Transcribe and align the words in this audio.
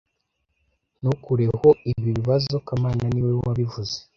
Ntukureho 0.99 1.67
ibi 1.91 2.09
bibazo 2.17 2.55
kamana 2.67 3.03
niwe 3.13 3.31
wabivuze 3.45 3.95